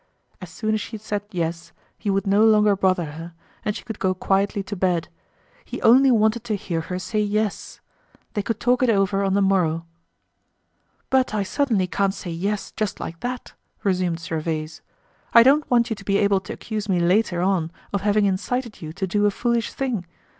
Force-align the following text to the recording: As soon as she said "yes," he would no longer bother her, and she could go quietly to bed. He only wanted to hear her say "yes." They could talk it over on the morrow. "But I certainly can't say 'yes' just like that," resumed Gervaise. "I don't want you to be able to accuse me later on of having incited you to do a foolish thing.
As 0.41 0.49
soon 0.49 0.73
as 0.73 0.81
she 0.81 0.97
said 0.97 1.21
"yes," 1.29 1.73
he 1.95 2.09
would 2.09 2.25
no 2.25 2.43
longer 2.43 2.75
bother 2.75 3.05
her, 3.05 3.35
and 3.63 3.75
she 3.75 3.83
could 3.83 3.99
go 3.99 4.15
quietly 4.15 4.63
to 4.63 4.75
bed. 4.75 5.09
He 5.63 5.79
only 5.83 6.09
wanted 6.09 6.43
to 6.45 6.55
hear 6.55 6.81
her 6.81 6.97
say 6.97 7.19
"yes." 7.19 7.81
They 8.33 8.41
could 8.41 8.59
talk 8.59 8.81
it 8.81 8.89
over 8.89 9.23
on 9.23 9.35
the 9.35 9.43
morrow. 9.43 9.85
"But 11.11 11.35
I 11.35 11.43
certainly 11.43 11.85
can't 11.85 12.15
say 12.15 12.31
'yes' 12.31 12.71
just 12.71 12.99
like 12.99 13.19
that," 13.19 13.53
resumed 13.83 14.21
Gervaise. 14.21 14.81
"I 15.35 15.43
don't 15.43 15.69
want 15.69 15.91
you 15.91 15.95
to 15.95 16.03
be 16.03 16.17
able 16.17 16.39
to 16.39 16.53
accuse 16.53 16.89
me 16.89 16.99
later 16.99 17.43
on 17.43 17.71
of 17.93 18.01
having 18.01 18.25
incited 18.25 18.81
you 18.81 18.93
to 18.93 19.05
do 19.05 19.27
a 19.27 19.29
foolish 19.29 19.71
thing. 19.71 20.07